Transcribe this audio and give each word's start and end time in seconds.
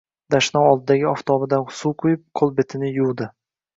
Dashnov 0.35 0.69
oldidagi 0.69 1.05
oftobadan 1.11 1.67
suv 1.81 1.93
quyib, 2.05 2.25
qo`lbetini 2.41 2.91
yuvdi 2.97 3.29